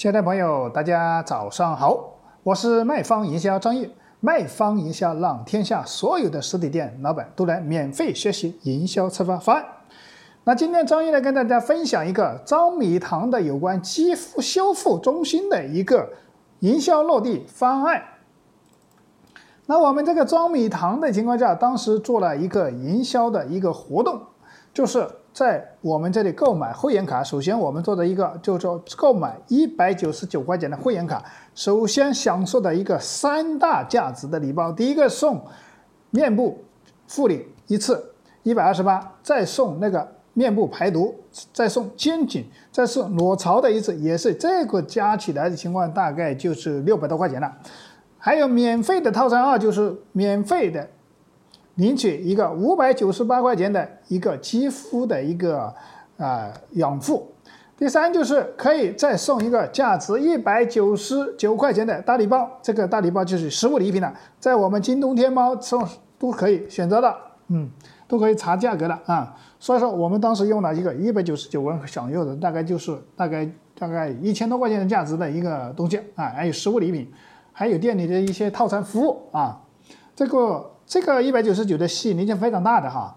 [0.00, 3.86] 亲爱的朋友，大家早上好，我是卖方营销张毅。
[4.20, 9.62] 卖方营销让天下所有的实体店老板都来免费学习营销策划方案。
[10.44, 16.08] 那今天张毅来跟大家分享一个招米堂的有关肌肤修复中心的一个
[16.60, 18.02] 营销落地方案。
[19.66, 24.18] 那我们这个招米堂的情况下，当时做了一个营销的一个活动，
[24.72, 25.06] 就是。
[25.32, 31.24] 在我们这里购买会员卡，首先我们做的一个就是说购买一百九十九块钱的会员卡，
[31.54, 34.72] 首先享受的一个三大价值的礼包。
[34.72, 35.40] 第一个送
[36.10, 36.64] 面部
[37.08, 41.14] 护理一次一百二十八，再送那个面部排毒，
[41.52, 47.52] 再送肩颈，再送裸槽的一次，也是这个加起来的情况大概就是六百多块钱了。
[48.18, 50.88] 还有免费的套餐二，就是免费的。
[51.76, 55.72] 领取一个五百九十八块钱的一个肌肤的一个
[56.18, 57.32] 啊养护，
[57.78, 65.82] 第三就是可以再送一个价值一百九十九块钱的大礼包，这个大礼包就是实物礼品了，在我们京东、天猫送
[66.18, 67.16] 都可以选择的，
[67.48, 67.70] 嗯，
[68.06, 69.34] 都可以查价格的啊。
[69.58, 77.10] 所以说我们当时用了一个一百九十九元享用的，大概就是大概大概一千多块钱的价值的一个东西啊，还有实物礼品，
[77.52, 79.62] 还有店里的一些套餐服务啊，
[80.14, 80.70] 这个。
[80.90, 83.16] 这个一百九十九的吸引力非常大的哈，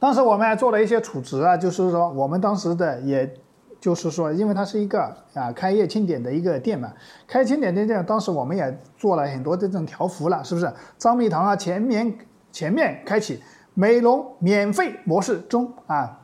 [0.00, 3.32] 当时我们还做了一些储值啊，就是说我们当时的，也
[3.78, 6.92] 就是说，因为它是一个啊开业庆典的一个店嘛，
[7.28, 10.68] 开庆典的店，当时我们也做了很多这种条幅了，是不是？
[10.98, 12.18] 张蜜堂啊，前面
[12.50, 13.40] 前面开启
[13.74, 16.22] 美容免费模式中啊，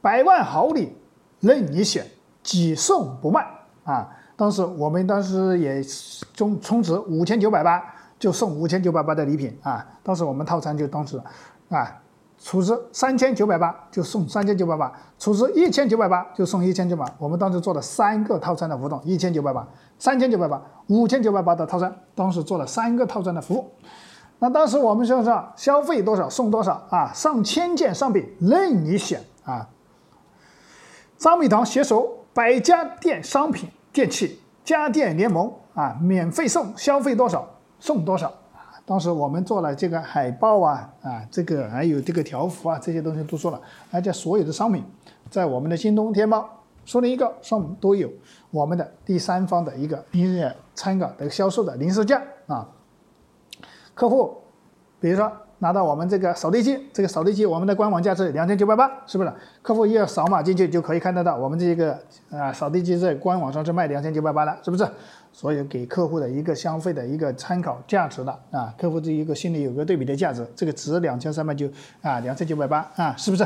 [0.00, 0.96] 百万好礼
[1.40, 2.06] 任你选，
[2.44, 3.44] 几送不卖
[3.82, 4.08] 啊！
[4.36, 5.82] 当时我们当时也
[6.32, 7.82] 充充值五千九百八。
[8.18, 9.86] 就送五千九百八的礼品啊！
[10.02, 11.20] 当时我们套餐就当时，
[11.68, 12.00] 啊，
[12.38, 17.04] 储值三千九百八就送三千九百八，储值一千九百八就送一千九百。
[17.18, 19.66] 我们当时做了三个套餐的活动，一千九百八、
[19.98, 23.70] 三千九百八、五千九百八的套餐，当时做了三个套餐的服务。
[24.38, 27.10] 那当时我们就是说，消费多少送多少啊！
[27.14, 29.68] 上千件商品任你选啊！
[31.16, 37.48] 张美堂携手百家电商品电器家电联盟啊，免费送，消费多少？
[37.78, 38.74] 送多少啊？
[38.84, 43.60] 当时我们做了这个海报啊啊，这个还有这个条幅啊，这些东西都做了，
[43.90, 44.84] 而且所有的商品
[45.30, 46.48] 在我们的京东、天猫，
[46.84, 48.10] 送你一个送都有
[48.50, 52.68] 我们的第三方的一个音乐参考的销售的零售价啊。
[53.94, 54.38] 客户，
[55.00, 55.32] 比如说。
[55.58, 59.32] 拿到我们这个扫地机，这个扫地机我们的官网价是两千九百八，是不是？
[59.62, 61.98] 客户一要扫码进去就可以看得到，我们这个
[62.30, 64.86] 啊扫地机在官网上是卖两千九百八的，是不是？
[65.32, 71.68] 所以给客户的一个消费的一个参考价值的啊，客户这一个心里有个对比的价值，这个值两千三百九
[72.02, 73.42] 啊两千九百八啊，是不是？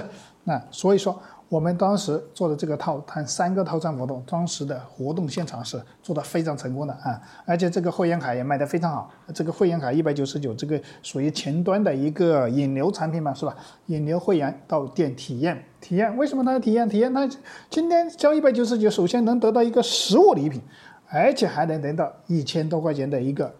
[0.46, 1.16] 啊，所以说。
[1.50, 9.10] 我们当时做的这个套餐三个套餐活动，当时的活动现场是做的非常成功的啊，而且这个会员卡也卖得非常好。
[9.34, 13.56] 这个会员卡一百九十九，这个属于前端的一个引流产品嘛，是吧？
[13.86, 17.12] 引流会员到店体验体验，为什么他要体验体验？
[17.12, 17.28] 他
[17.68, 20.62] 今天交一百九十九，首先能得到一个实物礼品，
[21.08, 23.52] 而且还能得到一千多块钱的一个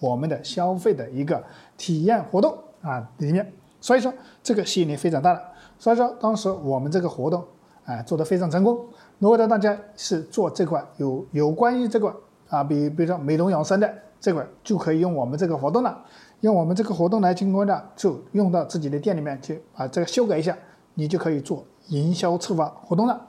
[0.00, 1.40] 我们的消费的一个
[1.76, 4.12] 体验活动啊里面，所以说
[4.42, 5.42] 这个吸引力非常大的。
[5.78, 7.44] 所以说，当时我们这个活动，
[7.84, 8.84] 哎，做得非常成功。
[9.18, 12.14] 如果大家是做这块有有关于这个
[12.48, 16.04] 啊，比比如说美容养生的这块，就可以用我们这个活动了。
[16.40, 20.56] 用我们这个活动来经过呢，就用到自己的店里面去把这个修改一下，
[20.94, 23.20] 你就可以做营销策划活动了。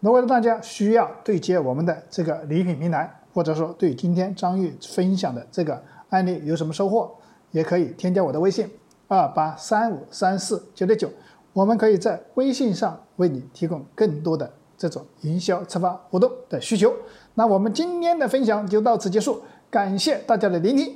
[0.00, 7.10] 如果大家需要对接我们的这个礼品平台，或者说对今天张玉分享的这个案例有什么收获，
[7.50, 8.68] 也可以添加我的微信
[9.08, 11.10] 二八三五三四九六九。
[11.52, 16.92] 我们可以在微信上为你提供更多的这种营销策划活动的需求。
[17.34, 20.94] 那我们今天的分享就到此结束，感谢大家的聆听。